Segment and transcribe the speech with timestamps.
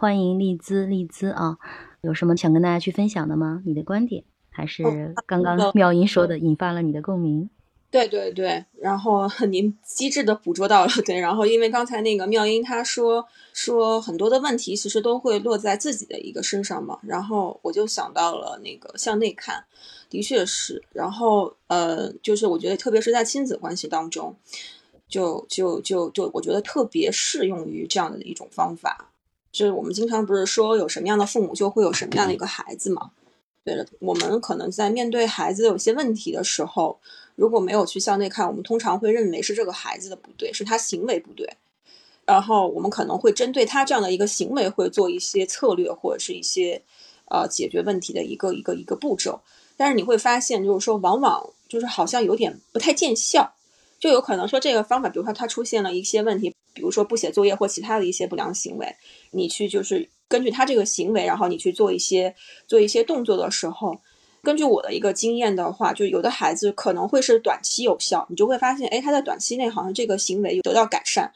[0.00, 1.58] 欢迎丽兹，丽兹啊，
[2.00, 3.62] 有什么想跟大家去分享的吗？
[3.66, 4.82] 你的观点，还是
[5.26, 7.50] 刚刚妙音说的引发了你的共鸣？
[7.90, 19.62] 对对对，然后您机智的捕捉到了， 对，然后因为刚才那个妙音她说说很多的问题其实都会落在自己的一个身上嘛，然后我就想到了那个向内看，
[20.08, 24.34] 的确是，然后呃，就是我觉得特别是在亲子关系当中，
[25.06, 29.09] 就就就就我觉得特别适用于这样的一种方法，
[29.52, 33.10] 就是我们经常不是说有什么样的父母就会有什么样的一个孩子嘛，
[33.64, 36.98] 对了，我们可能在面对孩子有些问题的时候。
[37.36, 41.48] 如果没有去向内看，我们通常会认为是这个孩子的不对，是他行为不对，
[42.26, 46.82] 然后我们可能会针对他这样的一个行为，会做一些策略或者是一些
[47.30, 49.40] 呃解决问题的一个一个一个步骤。
[49.78, 53.54] 但是你会发现，就是说往往就是好像有点不太见效，
[53.98, 58.86] 就有可能说这个方法，比如说他出现了一些问题，比如说不写作业或其他的一些不良行为，
[59.30, 62.34] 你去就是根据他这个行为，然后你去做一些
[62.66, 64.00] 做一些动作的时候。
[64.42, 71.30] 根据我的一个经验的话，就有的孩子可能会是短期有效，你就会发现，哎，他在短期内好像这个行为有得到改善，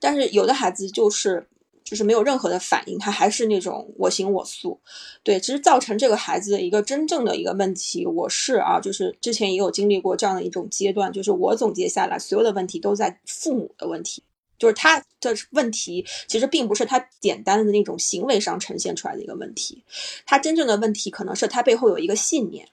[0.00, 1.46] 但是有的孩子就是
[1.84, 4.80] 就是没有任何的反应，他还是那种我行我素。
[5.22, 14.20] 对，其实造成这个孩子的一个真正的一个问题，我是啊，就是之前也有经历过这样的一种阶段，就是我总结下来，所有的问题都在父母的问题。
[14.58, 19.84] 就是他的问题，其实并不是他简单的那种行为上呈现出来的一个问题，
[20.26, 22.68] 他真正的问题可能是他背后有一个信念，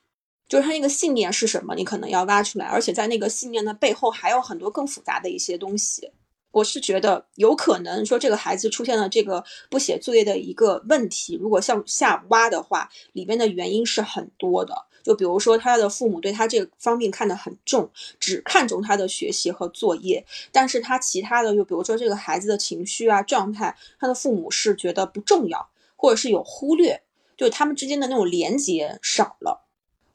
[0.49, 6.11] 就是他那个信念是什么，你可能要挖出来，而且在那个信念的背后还有很多更复杂的一些东西。
[6.51, 14.73] 我是觉得有可能说这个孩子出现了这个不写作业的一个问题，如果向下挖的话，里边的原因是很多的。
[15.05, 17.87] 就比如说，他的父母对他这个方面看得很重，
[18.19, 27.03] 只看重他的学习和作业，但是他其他的，就比如说这个孩子的情绪啊、状态，他的父母是觉得不重要，或者是有忽略，
[27.37, 29.67] 就他们之间的那种连接少了。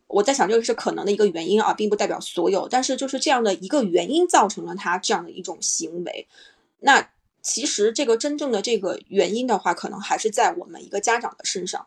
[0.09, 6.27] 我在想，这个是可能的一个原因啊，并不代表所有，但是就是这样的一个原因造成了他这样的一种行为。
[6.81, 7.11] 那
[7.41, 11.87] 其实这个真正的这个原因的话，可能还是在我们一个家长的身上。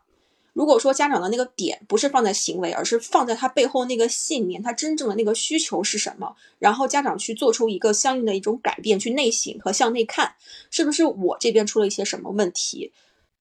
[0.54, 6.36] 如果说家长的那个点不是放在行为，而是放在他背后那个信念，他真正的那个需求是什么？
[6.60, 10.36] 然后家长去做出一个相应的一种改变，去内省和向内看，
[10.70, 12.92] 是不是我这边出了一些什么问题？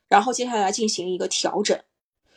[0.08, 1.78] 然后接下来进行一个调整。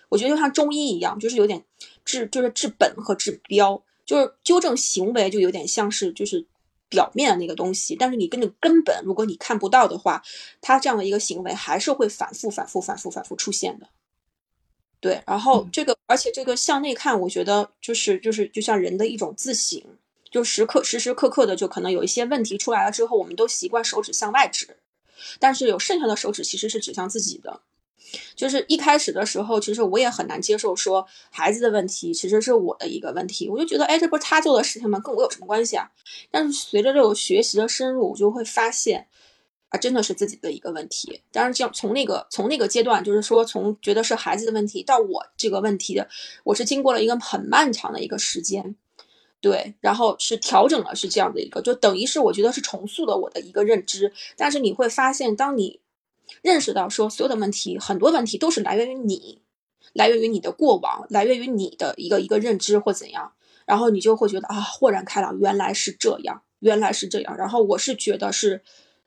[0.10, 1.64] 我觉得就像中医一样，就是有点
[2.04, 6.46] 治，就是治本和治标，就是纠正行为，就有点像是就是
[6.90, 10.22] 表面的那个东西，但是你跟着根本，如果你看不到的话，
[10.62, 13.88] 他这样的一个行为还是会反复、反复、反复、反复出现的。
[15.06, 19.80] 对，然后这个，而且这个向内看，我觉得就是就是就像人的一种自省，
[20.32, 24.78] 就时刻时时刻刻的，就可能有一些问题出来了之后，我们都习惯手指向外指，
[25.38, 27.62] 但是有剩下的手指其实是指向自己的。
[28.36, 35.00] 就是一开始的时候，其实我也很难接受说孩子的问题其实是我的一个问题，我就觉得，哎，这不是他做的事情吗？
[35.00, 35.88] 跟我有什么关系啊？
[36.32, 39.06] 但是随着这种学习的深入，我就会发现。
[39.78, 46.08] 真的是自己的一个问题，当然，这样从那个从那个阶段，就是说从觉得是孩子的问题到我这个问题的，
[46.44, 48.76] 我是经过了一个很漫长的一个时间，
[49.42, 54.12] 对，然后是调整了，是这样的一个，就等于是我觉得是重塑了我的一个认知。
[54.36, 55.80] 但是你会发现，当你
[56.42, 59.42] 认识到说所有的问题，很多问题都是来源于你，
[59.94, 63.34] 来源于你的过往，来源于你的一个一个认知或怎样，
[63.66, 67.38] 然后你就会觉得啊，豁然开朗，原来是这样，原来是这样。
[67.38, 68.62] 然后我是觉得是。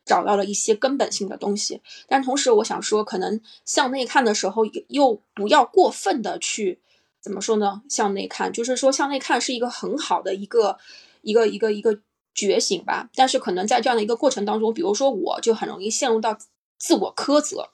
[0.09, 6.81] 找到了一些根本性的东西，但同时我想说，可能向内看的时候，又不要过分的去
[7.21, 7.83] 怎么说呢？
[7.89, 10.79] 向内看，就是说向内看是一个很好的一个
[11.21, 12.01] 一个一个一个
[12.35, 13.11] 觉醒吧。
[13.15, 16.39] 但是可能在这样的一个过程当中，比如说我就很容易陷入到
[16.79, 17.69] 自我苛责，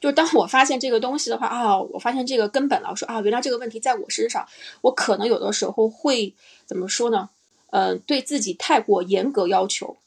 [0.00, 4.44] 就是当我发现这个东西的话啊，我发现这个根本了，我说啊，原来这个问题在我身上，
[4.80, 6.34] 我可能有的时候会
[6.66, 7.30] 怎么说呢？
[7.70, 9.98] 嗯，对自己太过严格要求。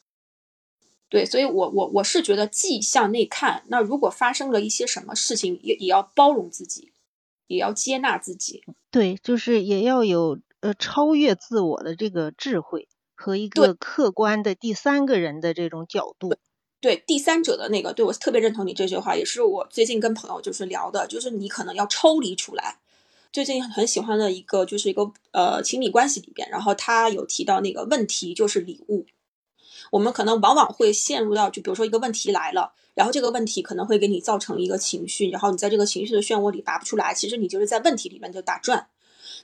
[1.12, 6.90] 对，所以，我我我是觉得，既向内看，那如果发生了一些什么事情，也也要包容自己，
[7.48, 8.62] 也要接纳自己。
[8.90, 16.34] 对，就是也要有呃超越自我的这个智慧和一个客观的第三个人的这种角度。
[16.80, 22.78] 对，第三者的那个，对我特别认同你这句话，也是我最近跟朋友就是聊的，就是你可能要抽离出来。
[23.30, 29.04] 最近很喜欢的一个就是一个呃亲密关系里边，然后他有提到那个问题就是礼物。
[29.90, 38.88] 我们可能往往会陷入到，就比如说一个问题来了，然后这个问题可能会给你造成一个情绪，然后你在这个情绪的漩涡里拔不出来，其实你就是在问题里面就打转。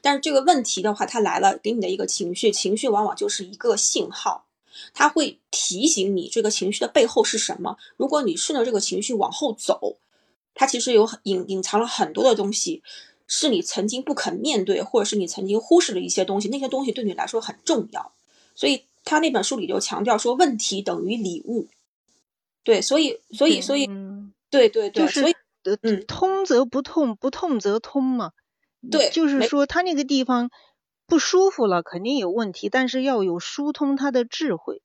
[0.00, 4.46] 但是这个问题的话，它来了，给你的一个情绪，情绪往往就是一个信号，
[4.94, 7.76] 它会提醒你这个情绪的背后是什么。
[7.96, 9.98] 如果你顺着这个情绪往后走，
[10.54, 12.82] 它其实有隐隐藏了很多的东西，
[13.26, 18.12] 是你曾经不肯面对，或者是你曾经忽视的一些东西，那些东西对你来说很重要。
[18.54, 21.68] 所以他那本书里就强调说，问题等于礼物。
[22.62, 25.34] 对，所以所以所以，嗯对对对，所以
[25.80, 28.32] 嗯，通则不痛，不痛则通嘛。
[28.90, 30.50] 对，就是说他那个地方
[31.06, 34.82] 不舒服了，肯定有问题，但是要有疏通他的智慧。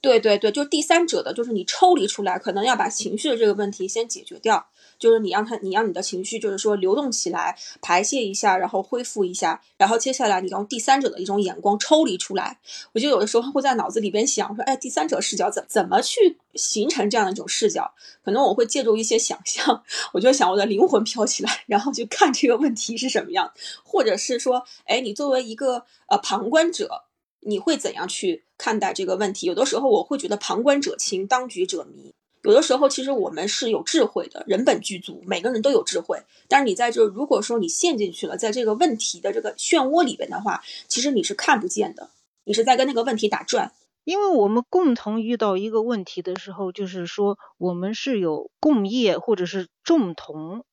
[0.00, 4.66] 对对对，就第三者的，就是你抽离出来，可能要把情绪的这个问题先解决掉。
[4.98, 12.58] 就是你让他，你让你的情绪，就是说流动起来，排泄一下，然后恢复一下，然后接下来你用第三者的一种眼光抽离出来。
[12.92, 17.94] 我就有的时候会在脑子里边想说，哎，第三者视角怎怎么去形成这样的一种视角？
[18.24, 23.52] 可能我会借助一些想象，我就想我的灵魂飘起来，然后去看这个问题是什么样，
[23.84, 27.04] 或者是说，哎，你作为一个呃旁观者。
[27.40, 29.46] 你会怎样去看待这个问题？
[29.46, 32.14] 有的时候我会觉得旁观者清，当局者迷。
[32.42, 36.22] 有的时候其实我们是有智慧的，人本具足，每个人都有智慧。
[36.48, 42.10] 但是你在这，如果说你陷进去了，在这个问题的这个漩涡里边的话，其实你是看不见的，
[42.44, 43.72] 你是在跟那个问题打转。
[44.04, 50.64] 因为我们共同遇到一个问题的时候，就是说我们是有共业或者是众同，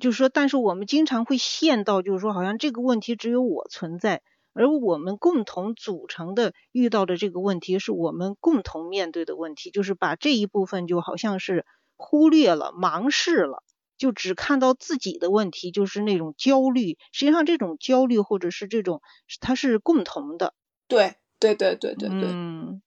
[0.00, 4.22] 就是说，但是我们经常会陷到，就是说好像这个问题只有我存在。
[4.54, 11.64] 而我们共同组成的遇到的这个问题，是我们共同面对的问题，就是把这一部分就好像是
[11.96, 13.62] 忽略了、盲视了，
[13.98, 16.98] 就只看到自己的问题，就是那种焦虑。
[17.12, 19.00] 实际上，这种焦虑或者是这种，
[19.40, 20.52] 它是共同的。
[20.90, 22.38] 对，对，对，对，对，对。
[22.54, 22.82] 嗯，